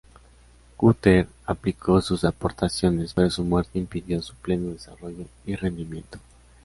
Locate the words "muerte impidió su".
3.43-4.33